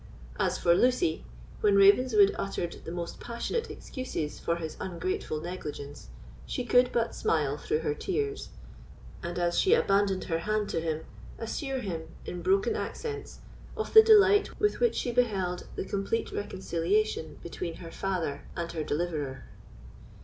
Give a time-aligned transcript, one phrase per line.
[0.39, 1.23] As for Lucy,
[1.59, 6.09] when Ravenswood uttered the most passionate excuses for his ungrateful negligence,
[6.47, 8.49] she could but smile through her tears,
[9.21, 11.01] and, as she abandoned her hand to him,
[11.37, 13.41] assure him, in broken accents,
[13.77, 18.83] of the delight with which she beheld the complete reconciliation between her father and her
[18.83, 19.43] deliverer.